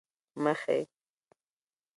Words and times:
مخې، 0.43 0.79